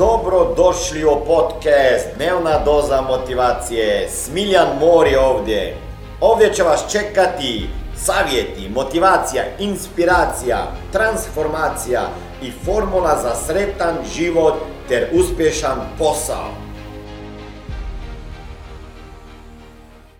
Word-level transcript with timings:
Dobro 0.00 0.54
došli 0.56 1.04
u 1.04 1.24
podcast 1.26 2.08
Dnevna 2.16 2.64
doza 2.64 3.00
motivacije. 3.00 4.08
Smiljan 4.08 4.68
Mor 4.80 5.06
je 5.06 5.20
ovdje. 5.20 5.76
Ovdje 6.20 6.52
će 6.52 6.62
vas 6.62 6.92
čekati 6.92 7.68
savjeti, 7.96 8.68
motivacija, 8.74 9.42
inspiracija, 9.58 10.58
transformacija 10.92 12.00
i 12.42 12.50
formula 12.50 13.16
za 13.22 13.34
sretan 13.34 13.94
život 14.14 14.54
ter 14.88 15.08
uspješan 15.12 15.78
posao. 15.98 16.48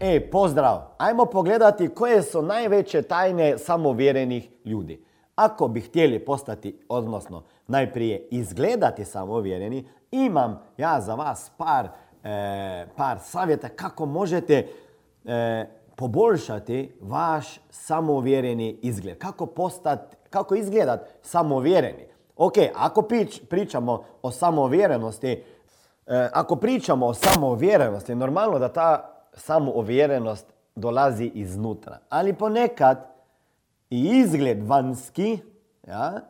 E, 0.00 0.30
pozdrav! 0.30 0.80
Ajmo 0.98 1.24
pogledati 1.24 1.88
koje 1.88 2.22
su 2.22 2.42
najveće 2.42 3.02
tajne 3.02 3.58
samovjerenih 3.58 4.48
ljudi. 4.64 5.04
Ako 5.34 5.68
bi 5.68 5.80
htjeli 5.80 6.24
postati, 6.24 6.80
odnosno 6.88 7.42
najprije 7.70 8.28
izgledati 8.30 9.04
samouvjereni, 9.04 9.88
imam 10.10 10.62
ja 10.76 11.00
za 11.00 11.14
vas 11.14 11.52
par, 11.56 11.88
e, 12.24 12.86
par 12.96 13.18
savjeta 13.18 13.68
kako 13.68 14.06
možete 14.06 14.68
e, 15.24 15.66
poboljšati 15.96 16.92
vaš 17.00 17.60
samouvjereni 17.70 18.78
izgled. 18.82 19.18
Kako, 19.18 19.46
postati, 19.46 20.16
kako 20.30 20.54
izgledat 20.54 21.08
samouvjereni. 21.22 22.06
Ok, 22.36 22.54
ako 22.74 23.08
pričamo 23.48 24.04
o 24.22 24.30
samouvjerenosti, 24.30 25.44
e, 26.06 26.28
ako 26.32 26.56
pričamo 26.56 27.06
o 27.06 27.14
samouvjerenosti, 27.14 28.14
normalno 28.14 28.58
da 28.58 28.72
ta 28.72 29.14
samouvjerenost 29.34 30.46
dolazi 30.76 31.30
iznutra. 31.34 31.98
Ali 32.08 32.32
ponekad 32.32 33.06
i 33.90 34.04
izgled 34.04 34.66
vanjski, 34.66 35.38
ja, 35.86 36.20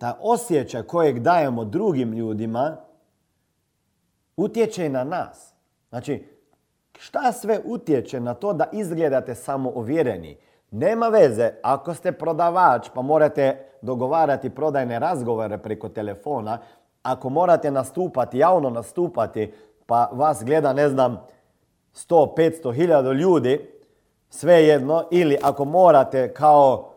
ta 0.00 0.18
osjećaj 0.20 0.82
kojeg 0.82 1.18
dajemo 1.18 1.64
drugim 1.64 2.12
ljudima, 2.12 2.76
utječe 4.36 4.88
na 4.88 5.04
nas. 5.04 5.52
Znači, 5.88 6.28
šta 6.98 7.32
sve 7.32 7.60
utječe 7.64 8.20
na 8.20 8.34
to 8.34 8.52
da 8.52 8.68
izgledate 8.72 9.34
samo 9.34 9.72
uvjereni? 9.74 10.36
Nema 10.70 11.08
veze, 11.08 11.50
ako 11.62 11.94
ste 11.94 12.12
prodavač 12.12 12.88
pa 12.94 13.02
morate 13.02 13.66
dogovarati 13.82 14.50
prodajne 14.50 14.98
razgovore 14.98 15.58
preko 15.58 15.88
telefona, 15.88 16.58
ako 17.02 17.28
morate 17.28 17.70
nastupati, 17.70 18.38
javno 18.38 18.70
nastupati, 18.70 19.52
pa 19.86 20.10
vas 20.12 20.44
gleda, 20.44 20.72
ne 20.72 20.88
znam, 20.88 21.20
100, 21.94 22.34
500, 22.36 22.74
hiljada 22.74 23.12
ljudi, 23.12 23.70
svejedno, 24.30 25.04
ili 25.10 25.38
ako 25.42 25.64
morate 25.64 26.32
kao 26.32 26.89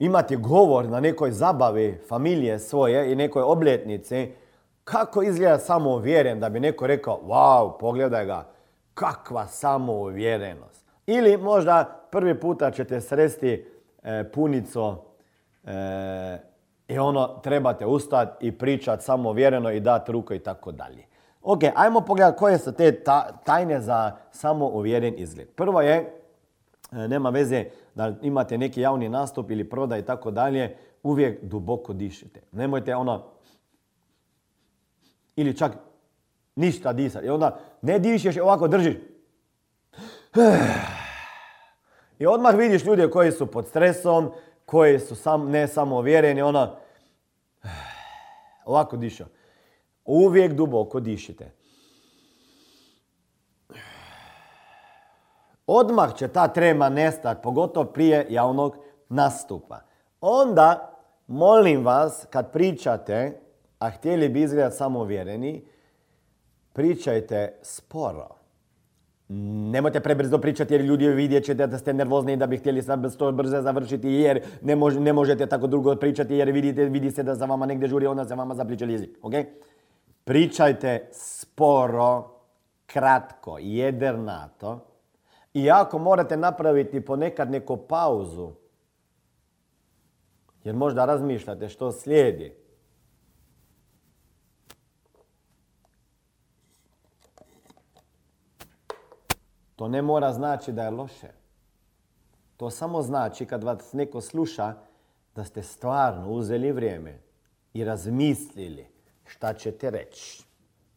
imati 0.00 0.36
govor 0.36 0.88
na 0.88 1.00
nekoj 1.00 1.30
zabavi 1.30 2.00
familije 2.08 2.58
svoje 2.58 3.12
i 3.12 3.16
nekoj 3.16 3.42
obljetnici, 3.42 4.32
kako 4.84 5.22
izgleda 5.22 5.58
samouvjeren 5.58 6.40
da 6.40 6.48
bi 6.48 6.60
neko 6.60 6.86
rekao, 6.86 7.20
wow, 7.26 7.78
pogledaj 7.78 8.26
ga, 8.26 8.46
kakva 8.94 9.46
samouvjerenost. 9.46 10.86
Ili 11.06 11.36
možda 11.36 12.06
prvi 12.10 12.40
puta 12.40 12.70
ćete 12.70 13.00
sresti 13.00 13.66
e, 14.02 14.24
punico 14.32 15.04
e, 15.64 16.38
i 16.88 16.98
ono 16.98 17.26
trebate 17.42 17.86
ustati 17.86 18.46
i 18.46 18.58
pričati 18.58 19.04
samouvjereno 19.04 19.70
i 19.70 19.80
dati 19.80 20.12
ruku 20.12 20.34
i 20.34 20.38
tako 20.38 20.72
dalje. 20.72 21.06
Ok, 21.42 21.60
ajmo 21.74 22.00
pogledati 22.00 22.38
koje 22.38 22.58
su 22.58 22.72
te 22.72 23.04
tajne 23.44 23.80
za 23.80 24.16
samouvjeren 24.30 25.14
izgled. 25.16 25.48
Prvo 25.48 25.80
je, 25.80 25.96
e, 26.92 27.08
nema 27.08 27.30
veze 27.30 27.64
da 27.94 28.14
imate 28.22 28.58
neki 28.58 28.80
javni 28.80 29.08
nastup 29.08 29.50
ili 29.50 29.70
prodaj 29.70 29.98
i 29.98 30.02
tako 30.02 30.30
dalje, 30.30 30.76
uvijek 31.02 31.44
duboko 31.44 31.92
dišite. 31.92 32.40
Nemojte 32.52 32.96
ono, 32.96 33.24
ili 35.36 35.56
čak 35.56 35.72
ništa 36.56 36.92
disati. 36.92 37.26
I 37.26 37.30
onda 37.30 37.58
ne 37.82 37.98
dišeš 37.98 38.36
ovako 38.36 38.68
držiš. 38.68 38.96
I 42.18 42.26
odmah 42.26 42.54
vidiš 42.54 42.84
ljude 42.84 43.10
koji 43.10 43.32
su 43.32 43.46
pod 43.46 43.66
stresom, 43.68 44.30
koji 44.66 45.00
su 45.00 45.14
sam, 45.14 45.50
ne 45.50 45.68
samouvjereni, 45.68 46.42
ono, 46.42 46.76
ovako 48.64 48.96
diša. 48.96 49.26
Uvijek 50.04 50.52
duboko 50.52 51.00
dišite. 51.00 51.59
Odmah 55.72 56.14
će 56.14 56.28
ta 56.28 56.48
trema 56.48 56.88
nestati, 56.88 57.42
pogotovo 57.42 57.86
prije 57.86 58.26
javnog 58.30 58.76
nastupa. 59.08 59.80
Onda, 60.20 60.98
molim 61.26 61.84
vas, 61.84 62.26
kad 62.30 62.52
pričate, 62.52 63.40
a 63.78 63.90
htjeli 63.90 64.28
bi 64.28 64.42
izgledati 64.42 64.76
samouvjereni, 64.76 65.64
pričajte 66.72 67.58
sporo. 67.62 68.28
Nemojte 69.72 70.00
prebrzo 70.00 70.38
pričati 70.38 70.74
jer 70.74 70.80
ljudi 70.80 71.08
vidjet 71.08 71.44
ćete 71.44 71.66
da 71.66 71.78
ste 71.78 71.94
nervozni 71.94 72.32
i 72.32 72.36
da 72.36 72.46
bi 72.46 72.56
htjeli 72.56 72.82
sad 72.82 73.16
to 73.16 73.32
brzo 73.32 73.62
završiti 73.62 74.08
jer 74.08 74.42
ne, 74.62 74.76
ne 74.76 75.12
možete 75.12 75.46
tako 75.46 75.66
dugo 75.66 75.96
pričati 75.96 76.34
jer 76.34 76.50
vidite, 76.50 76.84
vidi 76.84 77.10
se 77.10 77.22
da 77.22 77.34
za 77.34 77.46
vama 77.46 77.66
negdje 77.66 77.88
žuri, 77.88 78.06
onda 78.06 78.24
se 78.24 78.34
vama 78.34 78.54
zapliče 78.54 78.86
jezik. 78.86 79.18
Okay? 79.22 79.44
Pričajte 80.24 81.08
sporo, 81.12 82.30
kratko, 82.86 83.58
jedernato. 83.60 84.89
I 85.54 85.70
ako 85.70 85.98
morate 85.98 86.36
napraviti 86.36 87.04
ponekad 87.04 87.50
neku 87.50 87.76
pauzu, 87.76 88.50
jer 90.64 90.74
možda 90.74 91.04
razmišljate 91.04 91.68
što 91.68 91.92
slijedi, 91.92 92.54
to 99.76 99.88
ne 99.88 100.02
mora 100.02 100.32
znači 100.32 100.72
da 100.72 100.82
je 100.82 100.90
loše. 100.90 101.28
To 102.56 102.70
samo 102.70 103.02
znači 103.02 103.46
kad 103.46 103.64
vas 103.64 103.92
neko 103.92 104.20
sluša 104.20 104.74
da 105.34 105.44
ste 105.44 105.62
stvarno 105.62 106.30
uzeli 106.30 106.72
vrijeme 106.72 107.22
i 107.72 107.84
razmislili 107.84 108.86
šta 109.24 109.54
ćete 109.54 109.90
reći. 109.90 110.44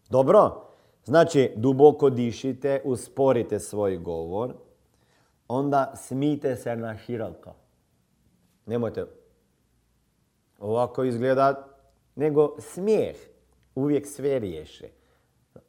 Dobro? 0.10 0.73
Znači, 1.06 1.52
duboko 1.56 2.10
dišite, 2.10 2.82
usporite 2.86 3.60
svoj 3.60 3.98
govor, 3.98 4.54
onda 5.48 5.94
smijte 5.96 6.56
se 6.56 6.76
na 6.76 6.98
široko. 6.98 7.54
Nemojte 8.66 9.06
ovako 10.60 11.04
izgledat, 11.04 11.58
nego 12.16 12.56
smijeh 12.60 13.16
uvijek 13.76 14.08
sve 14.08 14.40
riješe. 14.40 14.90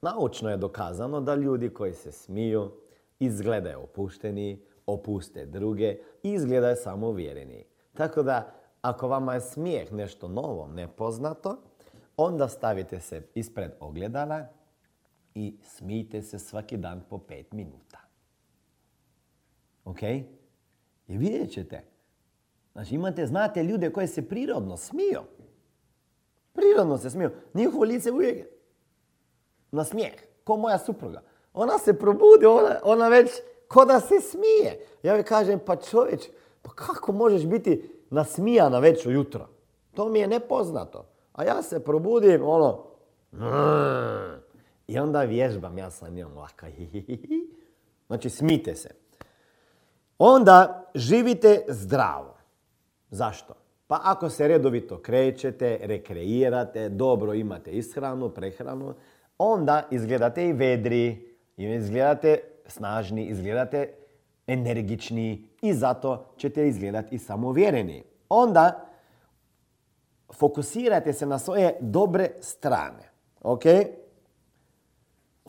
Naučno 0.03 0.50
je 0.50 0.56
dokazano 0.56 1.21
da 1.21 1.34
ljudi 1.34 1.69
koji 1.69 1.94
se 1.94 2.12
smiju 2.12 2.71
izgledaju 3.19 3.81
opušteni, 3.83 4.62
opuste 4.87 5.47
druge 5.47 5.99
i 6.23 6.33
izgledaju 6.33 6.77
samouvjereni. 6.77 7.65
Tako 7.94 8.23
da, 8.23 8.53
ako 8.83 9.09
vama 9.09 9.34
je 9.34 9.41
smijeh 9.41 9.93
nešto 9.93 10.28
novo, 10.28 10.67
nepoznato, 10.67 11.56
onda 12.17 12.49
stavite 12.49 13.00
se 13.00 13.23
ispred 13.34 13.71
ogledala 13.81 14.47
i 15.34 15.56
smijte 15.62 16.22
se 16.22 16.39
svaki 16.39 16.77
dan 16.77 17.05
po 17.11 17.19
pet 17.19 17.53
minuta. 17.53 17.99
Ok? 19.84 20.03
I 21.09 21.17
vidjet 21.19 21.53
ćete. 21.53 21.84
Znači 22.72 22.95
imate, 22.95 23.27
znate 23.27 23.62
ljude 23.62 23.93
koji 23.93 24.06
se 24.06 24.28
prirodno 24.28 24.77
smiju. 24.77 25.21
Prirodno 26.53 26.99
se 26.99 27.11
smiju. 27.11 27.31
Njihovo 27.55 27.84
lice 27.84 28.12
uvijek 28.12 28.47
na 29.71 29.84
smijeh. 29.84 30.15
Ko 30.44 30.56
moja 30.56 30.78
supruga. 30.78 31.23
Ona 31.53 31.78
se 31.78 31.99
probudi, 31.99 32.47
ona, 32.47 32.78
ona 32.83 33.09
već 33.09 33.31
ko 33.69 33.84
da 33.84 34.00
se 34.00 34.21
smije. 34.21 34.87
Ja 35.03 35.15
joj 35.15 35.23
kažem, 35.23 35.61
pa 35.67 35.77
čovječ, 35.77 36.23
pa 36.62 36.71
kako 36.71 37.12
možeš 37.12 37.47
biti 37.47 37.91
nasmijana 38.11 38.78
već 38.78 39.06
ujutro? 39.06 39.49
To 39.94 40.08
mi 40.08 40.19
je 40.19 40.26
nepoznato. 40.26 41.06
A 41.32 41.44
ja 41.44 41.62
se 41.62 41.85
probudim, 41.85 42.43
ono, 42.44 42.85
i 44.86 44.98
onda 44.98 45.22
vježbam 45.22 45.78
ja 45.78 45.90
sa 45.90 46.08
njom 46.08 46.32
ovako. 46.32 46.66
Znači, 48.06 48.31
smite 48.31 48.75
se. 48.75 48.90
Onda 50.19 50.90
živite 50.94 51.64
zdravo. 51.69 52.36
Zašto? 53.10 53.54
Pa 53.86 54.00
ako 54.02 54.31
se 54.31 54.48
redovito 54.48 55.02
krećete, 55.02 55.78
rekreirate, 55.82 56.88
dobro 56.88 57.34
imate 57.34 57.70
ishranu, 57.70 58.31
prehranu, 58.31 58.94
onda 59.38 59.88
izgledate 59.90 60.48
i 60.48 60.52
vedri, 60.52 61.36
izgledate 61.56 62.40
snažni, 62.66 63.26
izgledate 63.26 63.94
energični 64.46 65.48
i 65.62 65.75
zato 65.75 66.26
ćete 66.36 66.69
izgledati 66.69 67.14
i 67.14 67.19
samovjereni. 67.19 68.04
Onda 68.28 68.86
fokusirajte 70.34 71.12
se 71.12 71.26
na 71.26 71.38
svoje 71.38 71.76
dobre 71.81 72.31
strane. 72.40 73.10
Ok? 73.42 73.62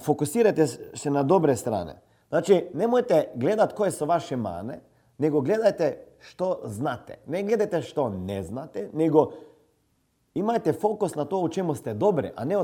Fokusirajte 0.02 0.68
se 0.94 1.10
na 1.10 1.24
dobre 1.24 1.56
strane. 1.56 2.02
Znači, 2.30 2.66
nemojte 2.74 3.32
gledat 3.36 3.74
koje 3.74 3.92
su 3.92 4.06
vaše 4.06 4.36
mane, 4.36 4.80
nego 5.18 5.42
gledajte 5.42 6.06
što 6.20 6.60
znate. 6.64 7.18
Ne 7.28 7.44
gledajte 7.44 7.82
što 7.82 8.10
ne 8.10 8.44
znate, 8.44 8.90
nego 8.94 9.32
Imajte 10.36 10.74
fokus 10.74 11.16
na 11.16 11.26
to 11.26 11.40
u 11.40 11.50
čemu 11.50 11.76
ste 11.76 11.94
dobre, 11.94 12.32
a 12.36 12.46
ne 12.46 12.56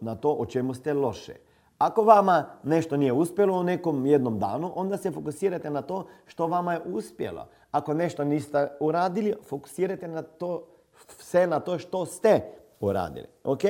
na 0.00 0.14
to 0.14 0.32
o 0.32 0.46
čemu 0.46 0.74
ste 0.74 0.94
loše. 0.94 1.34
Ako 1.78 2.02
vama 2.02 2.44
nešto 2.62 2.96
nije 2.96 3.12
uspjelo 3.12 3.58
u 3.58 3.62
nekom 3.62 4.06
jednom 4.06 4.38
danu, 4.38 4.72
onda 4.74 4.96
se 4.96 5.10
fokusirajte 5.10 5.70
na 5.70 5.82
to 5.82 6.06
što 6.26 6.46
vama 6.46 6.72
je 6.72 6.80
uspjelo. 6.84 7.46
Ako 7.70 7.94
nešto 7.94 8.24
niste 8.24 8.68
uradili, 8.80 9.34
fokusirajte 9.48 10.08
na 10.08 10.22
to, 10.22 10.66
sve 11.08 11.46
na 11.46 11.60
to 11.60 11.78
što 11.78 12.06
ste 12.06 12.40
uradili. 12.80 13.26
Ok? 13.44 13.60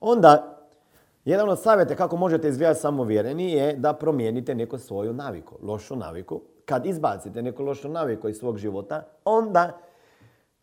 Onda, 0.00 0.58
jedan 1.24 1.48
od 1.48 1.62
savjeta 1.62 1.94
kako 1.94 2.16
možete 2.16 2.48
izgledati 2.48 2.80
samovjereni 2.80 3.52
je 3.52 3.72
da 3.72 3.92
promijenite 3.92 4.54
neku 4.54 4.78
svoju 4.78 5.12
naviku, 5.12 5.58
lošu 5.62 5.96
naviku. 5.96 6.40
Kad 6.64 6.86
izbacite 6.86 7.42
neku 7.42 7.62
lošu 7.62 7.88
naviku 7.88 8.28
iz 8.28 8.36
svog 8.36 8.58
života, 8.58 9.02
onda, 9.24 9.78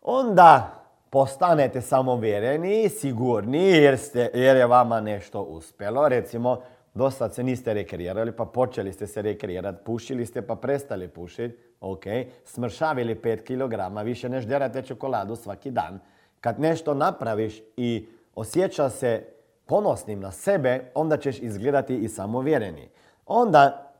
onda 0.01 0.79
postanete 1.09 1.81
samovjereni, 1.81 2.89
sigurni 2.89 3.67
jer, 3.67 3.97
ste, 3.97 4.31
jer 4.33 4.57
je 4.57 4.65
vama 4.65 5.01
nešto 5.01 5.41
uspjelo. 5.41 6.07
Recimo, 6.07 6.61
dosta 6.93 7.29
se 7.29 7.43
niste 7.43 7.73
rekreirali 7.73 8.31
pa 8.31 8.45
počeli 8.45 8.93
ste 8.93 9.07
se 9.07 9.21
rekreirati, 9.21 9.83
pušili 9.85 10.25
ste 10.25 10.41
pa 10.41 10.55
prestali 10.55 11.07
pušiti, 11.07 11.57
ok, 11.81 12.03
smršavili 12.45 13.15
5 13.15 13.43
kg, 13.43 14.05
više 14.05 14.29
ne 14.29 14.41
žderate 14.41 14.81
čokoladu 14.81 15.35
svaki 15.35 15.71
dan. 15.71 15.99
Kad 16.41 16.59
nešto 16.59 16.93
napraviš 16.93 17.61
i 17.77 18.07
osjeća 18.35 18.89
se 18.89 19.38
ponosnim 19.69 20.19
na 20.19 20.31
sebe, 20.31 20.91
onda 20.95 21.17
ćeš 21.17 21.39
izgledati 21.39 21.97
i 21.97 22.09
samovjereni. 22.09 22.89
Onda, 23.25 23.93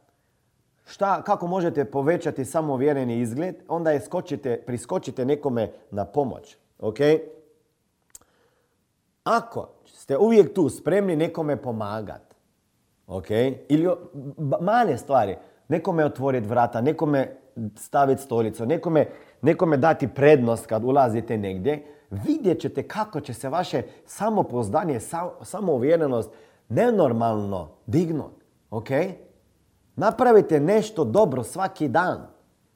šta, 0.86 1.22
kako 1.22 1.48
možete 1.48 1.86
povećati 1.86 2.46
samovjereni 2.46 3.20
izgled? 3.20 3.56
Onda 3.68 3.92
je 3.92 4.02
skočite, 4.02 4.62
priskočite 4.66 5.26
nekome 5.26 5.72
na 5.92 6.06
pomoć. 6.06 6.58
Ok? 6.80 6.98
Ako 9.24 9.70
ste 9.86 10.18
uvijek 10.18 10.54
tu 10.54 10.70
spremni 10.70 11.16
nekome 11.16 11.56
pomagati, 11.62 12.36
ok? 13.08 13.30
Ili 13.70 13.90
male 14.62 14.98
stvari, 14.98 15.38
nekome 15.68 16.06
otvoriti 16.06 16.48
vrata, 16.48 16.82
nekome 16.82 17.36
staviti 17.76 18.22
stolicu, 18.22 18.66
nekome, 18.66 19.06
nekome 19.42 19.78
dati 19.78 20.08
prednost 20.08 20.66
kad 20.66 20.84
ulazite 20.84 21.38
negdje, 21.38 21.86
vidjet 22.12 22.60
ćete 22.60 22.88
kako 22.88 23.22
će 23.22 23.34
se 23.34 23.50
vaše 23.50 23.84
samopoznanje, 24.06 25.00
samouvjerenost 25.42 26.32
nenormalno 26.70 27.70
dignut. 27.86 28.44
Ok? 28.70 28.90
Napravite 29.96 30.60
nešto 30.60 31.04
dobro 31.04 31.44
svaki 31.44 31.88
dan. 31.88 32.28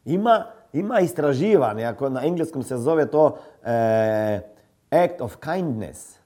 Ima, 0.05 0.45
ima 0.73 0.99
istraživanje, 0.99 1.85
ako 1.85 2.09
na 2.09 2.25
engleskom 2.25 2.63
se 2.63 2.77
zove 2.77 3.11
to 3.11 3.37
eh, 3.63 4.41
act 4.89 5.21
of 5.21 5.35
kindness. 5.35 6.19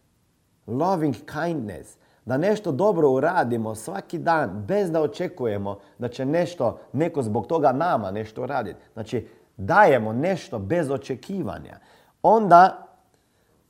Loving 0.68 1.16
kindness. 1.16 1.98
Da 2.26 2.38
nešto 2.38 2.72
dobro 2.72 3.10
uradimo 3.10 3.76
svaki 3.76 4.18
dan 4.18 4.64
bez 4.68 4.92
da 4.92 5.02
očekujemo 5.02 5.80
da 5.98 6.08
će 6.08 6.26
nešto, 6.26 6.80
neko 6.94 7.22
zbog 7.22 7.48
toga 7.48 7.72
nama 7.72 8.12
nešto 8.12 8.46
raditi. 8.46 8.80
Znači, 8.94 9.28
dajemo 9.58 10.14
nešto 10.14 10.60
bez 10.60 10.92
očekivanja. 10.92 11.80
Onda 12.24 12.87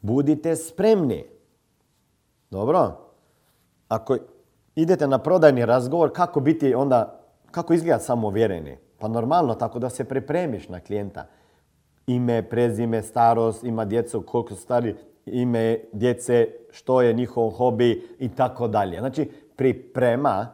budite 0.02 0.56
spremni. 0.56 1.26
Dobro? 2.50 2.92
Ako 3.88 4.18
idete 4.76 5.08
na 5.08 5.18
prodajni 5.18 5.66
razgovor, 5.66 6.12
kako 6.14 6.40
biti 6.40 6.76
onda, 6.76 7.20
kako 7.52 7.74
izgleda 7.74 8.00
samovjereni? 8.00 8.78
Pa 9.00 9.08
normalno, 9.08 9.56
tako 9.56 9.80
da 9.80 9.90
se 9.90 10.04
pripremiš 10.04 10.70
na 10.70 10.80
klijenta. 10.80 11.28
Ime, 12.08 12.50
prezime, 12.50 13.02
starost, 13.02 13.64
ima 13.64 13.86
djecu, 13.86 14.22
koliko 14.22 14.56
su 14.56 14.62
stari, 14.62 14.96
ime 15.26 15.80
djece, 15.94 16.48
što 16.72 17.02
je 17.02 17.14
njihov 17.14 17.50
hobi 17.50 18.08
i 18.20 18.30
tako 18.30 18.68
dalje. 18.68 19.00
Znači, 19.00 19.32
priprema, 19.56 20.48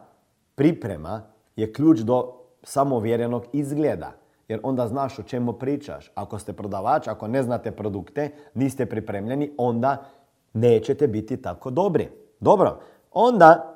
priprema 0.54 1.22
je 1.56 1.72
ključ 1.72 1.98
do 1.98 2.32
samovjerenog 2.62 3.44
izgleda 3.52 4.12
jer 4.48 4.60
onda 4.62 4.88
znaš 4.88 5.18
o 5.18 5.22
čemu 5.22 5.52
pričaš. 5.52 6.10
Ako 6.14 6.38
ste 6.38 6.52
prodavač, 6.52 7.08
ako 7.08 7.28
ne 7.28 7.42
znate 7.42 7.70
produkte, 7.70 8.30
niste 8.54 8.86
pripremljeni, 8.86 9.52
onda 9.58 10.04
nećete 10.52 11.06
biti 11.06 11.42
tako 11.42 11.70
dobri. 11.70 12.08
Dobro, 12.40 12.80
onda 13.12 13.74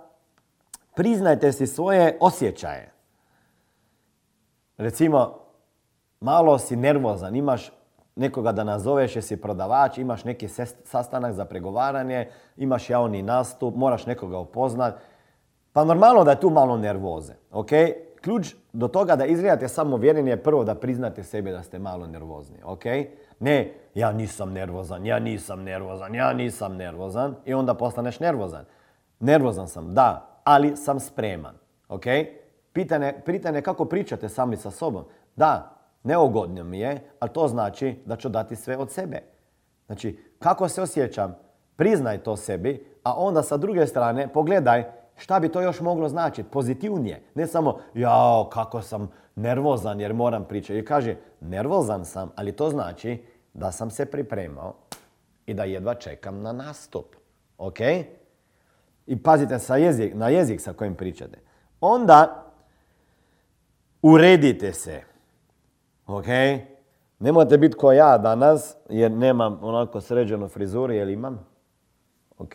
priznajte 0.96 1.52
si 1.52 1.66
svoje 1.66 2.18
osjećaje. 2.20 2.92
Recimo, 4.76 5.38
malo 6.20 6.58
si 6.58 6.76
nervozan, 6.76 7.36
imaš 7.36 7.72
nekoga 8.16 8.52
da 8.52 8.64
nazoveš, 8.64 9.16
jesi 9.16 9.36
prodavač, 9.36 9.98
imaš 9.98 10.24
neki 10.24 10.48
sastanak 10.84 11.32
za 11.32 11.44
pregovaranje, 11.44 12.28
imaš 12.56 12.90
javni 12.90 13.22
nastup, 13.22 13.74
moraš 13.76 14.06
nekoga 14.06 14.38
upoznat. 14.38 14.94
Pa 15.72 15.84
normalno 15.84 16.24
da 16.24 16.30
je 16.30 16.40
tu 16.40 16.50
malo 16.50 16.76
nervoze, 16.76 17.34
ok? 17.52 17.70
Ključ 18.28 18.54
do 18.72 18.88
toga 18.88 19.16
da 19.16 19.26
izgledate 19.26 19.68
samovjereni 19.68 20.30
je 20.30 20.42
prvo 20.42 20.64
da 20.64 20.74
priznate 20.74 21.22
sebi 21.22 21.50
da 21.50 21.62
ste 21.62 21.78
malo 21.78 22.06
nervozni, 22.06 22.56
ok? 22.64 22.84
Ne, 23.40 23.74
ja 23.94 24.12
nisam 24.12 24.52
nervozan, 24.52 25.06
ja 25.06 25.18
nisam 25.18 25.62
nervozan, 25.62 26.14
ja 26.14 26.32
nisam 26.32 26.76
nervozan 26.76 27.34
i 27.44 27.54
onda 27.54 27.74
postaneš 27.74 28.20
nervozan. 28.20 28.64
Nervozan 29.20 29.68
sam, 29.68 29.94
da, 29.94 30.40
ali 30.44 30.76
sam 30.76 31.00
spreman, 31.00 31.54
ok? 31.88 32.04
Pitanje, 32.72 33.14
pitanje 33.24 33.62
kako 33.62 33.84
pričate 33.84 34.28
sami 34.28 34.56
sa 34.56 34.70
sobom. 34.70 35.04
Da, 35.36 35.70
neugodno 36.04 36.64
mi 36.64 36.80
je, 36.80 37.00
ali 37.20 37.32
to 37.32 37.48
znači 37.48 37.94
da 38.06 38.16
ću 38.16 38.28
dati 38.28 38.56
sve 38.56 38.76
od 38.76 38.90
sebe. 38.90 39.22
Znači, 39.86 40.18
kako 40.38 40.68
se 40.68 40.82
osjećam, 40.82 41.36
priznaj 41.76 42.18
to 42.18 42.36
sebi, 42.36 42.86
a 43.02 43.14
onda 43.16 43.42
sa 43.42 43.56
druge 43.56 43.86
strane 43.86 44.28
pogledaj 44.28 44.97
Šta 45.18 45.40
bi 45.40 45.48
to 45.48 45.60
još 45.60 45.80
moglo 45.80 46.08
značiti? 46.08 46.48
Pozitivnije. 46.50 47.22
Ne 47.34 47.46
samo, 47.46 47.78
jao, 47.94 48.48
kako 48.52 48.82
sam 48.82 49.10
nervozan 49.36 50.00
jer 50.00 50.14
moram 50.14 50.44
pričati. 50.44 50.78
I 50.78 50.84
kaže, 50.84 51.16
nervozan 51.40 52.04
sam, 52.04 52.30
ali 52.36 52.52
to 52.52 52.70
znači 52.70 53.22
da 53.54 53.72
sam 53.72 53.90
se 53.90 54.06
pripremao 54.06 54.74
i 55.46 55.54
da 55.54 55.64
jedva 55.64 55.94
čekam 55.94 56.42
na 56.42 56.52
nastup. 56.52 57.16
Ok? 57.58 57.80
I 59.06 59.22
pazite 59.22 59.58
sa 59.58 59.76
jezik, 59.76 60.14
na 60.14 60.28
jezik 60.28 60.60
sa 60.60 60.72
kojim 60.72 60.94
pričate. 60.94 61.38
Onda 61.80 62.44
uredite 64.02 64.72
se. 64.72 65.02
Ok? 66.06 66.26
Nemojte 67.18 67.58
biti 67.58 67.76
ko 67.76 67.92
ja 67.92 68.18
danas, 68.18 68.76
jer 68.88 69.10
nemam 69.10 69.58
onako 69.62 70.00
sređenu 70.00 70.48
frizuru, 70.48 70.92
jer 70.92 71.08
imam. 71.08 71.46
Ok? 72.38 72.52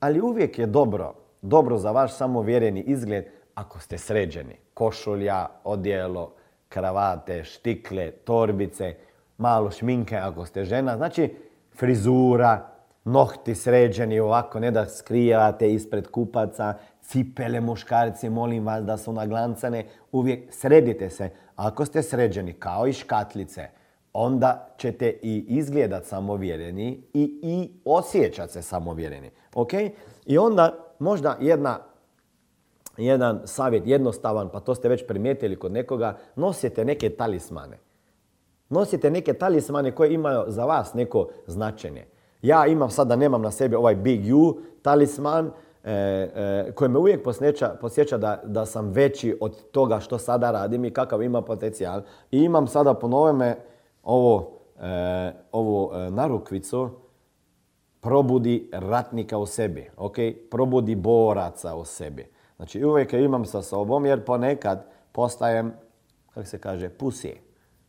Ali 0.00 0.20
uvijek 0.20 0.58
je 0.58 0.66
dobro 0.66 1.21
dobro 1.42 1.78
za 1.78 1.90
vaš 1.90 2.16
samovjereni 2.16 2.80
izgled 2.80 3.24
ako 3.54 3.80
ste 3.80 3.98
sređeni. 3.98 4.56
Košulja, 4.74 5.46
odijelo, 5.64 6.34
kravate, 6.68 7.44
štikle, 7.44 8.10
torbice, 8.10 8.94
malo 9.38 9.70
šminke 9.70 10.16
ako 10.16 10.46
ste 10.46 10.64
žena. 10.64 10.96
Znači 10.96 11.34
frizura, 11.76 12.68
nohti 13.04 13.54
sređeni 13.54 14.20
ovako, 14.20 14.60
ne 14.60 14.70
da 14.70 14.88
skrijavate 14.88 15.72
ispred 15.72 16.08
kupaca, 16.08 16.74
cipele 17.00 17.60
muškarci, 17.60 18.30
molim 18.30 18.66
vas 18.66 18.84
da 18.84 18.96
su 18.96 19.12
naglancane. 19.12 19.84
Uvijek 20.12 20.54
sredite 20.54 21.10
se. 21.10 21.30
Ako 21.56 21.84
ste 21.84 22.02
sređeni 22.02 22.52
kao 22.52 22.86
i 22.86 22.92
škatlice, 22.92 23.68
onda 24.12 24.68
ćete 24.76 25.18
i 25.22 25.44
izgledat 25.48 26.04
samovjereni 26.04 27.02
i, 27.14 27.40
i 27.42 27.70
osjećat 27.84 28.50
se 28.50 28.62
samovjereni. 28.62 29.30
Ok? 29.54 29.72
I 30.26 30.38
onda 30.38 30.81
možda 31.02 31.36
jedna, 31.40 31.78
jedan 32.96 33.40
savjet 33.44 33.86
jednostavan, 33.86 34.48
pa 34.48 34.60
to 34.60 34.74
ste 34.74 34.88
već 34.88 35.06
primijetili 35.06 35.58
kod 35.58 35.72
nekoga, 35.72 36.16
nosite 36.36 36.84
neke 36.84 37.10
talismane. 37.10 37.78
Nosite 38.68 39.10
neke 39.10 39.32
talismane 39.32 39.94
koje 39.94 40.14
imaju 40.14 40.44
za 40.46 40.64
vas 40.64 40.94
neko 40.94 41.28
značenje. 41.46 42.06
Ja 42.42 42.66
imam 42.66 42.90
sada, 42.90 43.16
nemam 43.16 43.42
na 43.42 43.50
sebi 43.50 43.76
ovaj 43.76 43.94
Big 43.94 44.34
U 44.34 44.56
talisman, 44.82 45.50
e, 45.84 45.92
e, 45.92 46.72
koji 46.74 46.88
me 46.88 46.98
uvijek 46.98 47.24
posjeća, 47.80 48.18
da, 48.18 48.40
da 48.44 48.66
sam 48.66 48.90
veći 48.90 49.36
od 49.40 49.70
toga 49.70 50.00
što 50.00 50.18
sada 50.18 50.50
radim 50.50 50.84
i 50.84 50.90
kakav 50.90 51.22
ima 51.22 51.42
potencijal. 51.42 52.00
I 52.30 52.38
imam 52.38 52.66
sada 52.66 52.94
po 52.94 53.08
novome 53.08 53.56
ovo, 54.02 54.50
e, 54.80 55.32
ovu 55.52 55.90
narukvicu 56.10 56.90
probudi 58.02 58.68
ratnika 58.72 59.38
u 59.38 59.46
sebi, 59.46 59.90
ok? 59.96 60.16
Probudi 60.50 60.94
boraca 60.94 61.74
u 61.74 61.84
sebi. 61.84 62.26
Znači 62.56 62.84
uvijek 62.84 63.12
je 63.12 63.24
imam 63.24 63.44
sa 63.44 63.62
sobom 63.62 64.06
jer 64.06 64.24
ponekad 64.24 64.86
postajem, 65.12 65.72
kako 66.34 66.46
se 66.46 66.58
kaže, 66.58 66.88
pusi, 66.88 67.34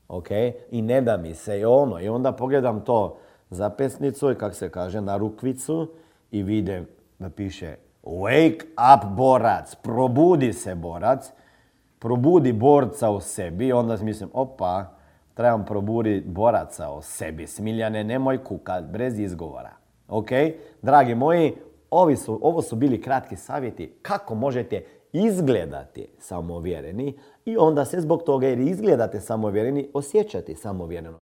ok? 0.08 0.28
I 0.72 0.82
ne 0.82 1.02
da 1.02 1.18
mi 1.18 1.36
se 1.36 1.60
i 1.60 1.66
ono. 1.66 2.02
I 2.02 2.10
onda 2.10 2.32
pogledam 2.32 2.86
to 2.86 3.18
zapesnicu 3.50 4.32
i 4.32 4.36
kako 4.36 4.56
se 4.56 4.70
kaže, 4.70 5.02
na 5.02 5.18
rukvicu 5.18 5.92
i 6.32 6.44
vidim 6.44 6.88
da 7.20 7.30
piše 7.30 7.76
Wake 8.04 8.64
up 8.64 9.18
borac, 9.18 9.76
probudi 9.76 10.54
se 10.54 10.76
borac, 10.76 11.32
probudi 12.00 12.54
borca 12.54 13.10
u 13.10 13.20
sebi. 13.20 13.68
I 13.68 13.74
onda 13.74 13.98
mislim, 13.98 14.30
opa, 14.34 14.86
trebam 15.34 15.66
probuditi 15.66 16.28
boraca 16.28 16.92
u 16.92 17.02
sebi. 17.02 17.48
Smiljane, 17.48 18.04
nemoj 18.04 18.44
kukat, 18.44 18.84
bez 18.84 19.20
izgovora. 19.20 19.83
Ok, 20.14 20.30
dragi 20.82 21.16
moji, 21.16 21.54
ovi 21.90 22.16
su, 22.16 22.40
ovo 22.42 22.62
su 22.62 22.76
bili 22.76 23.02
kratki 23.02 23.36
savjeti 23.36 23.94
kako 24.02 24.36
možete 24.36 24.86
izgledati 25.14 26.08
samovjereni 26.20 27.20
i 27.46 27.58
onda 27.58 27.86
se 27.86 28.02
zbog 28.02 28.24
toga 28.24 28.48
jer 28.48 28.60
izgledate 28.60 29.20
samovjereni 29.20 29.90
osjećati 29.94 30.56
samovjereno. 30.56 31.18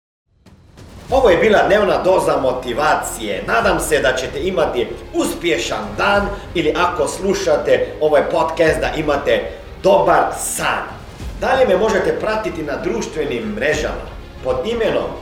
Ovo 1.10 1.30
je 1.30 1.38
bila 1.38 1.66
dnevna 1.66 2.02
doza 2.02 2.40
motivacije. 2.42 3.44
Nadam 3.46 3.80
se 3.80 4.00
da 4.00 4.12
ćete 4.16 4.48
imati 4.48 4.86
uspješan 5.14 5.84
dan 5.96 6.22
ili 6.54 6.74
ako 6.76 7.08
slušate 7.08 7.86
ovaj 8.00 8.22
podcast 8.30 8.80
da 8.80 8.90
imate 8.96 9.40
dobar 9.82 10.24
san. 10.36 10.84
Dalje 11.40 11.66
me 11.68 11.76
možete 11.76 12.18
pratiti 12.20 12.62
na 12.62 12.76
društvenim 12.76 13.42
mrežama 13.54 14.06
pod 14.44 14.56
imenom 14.64 15.21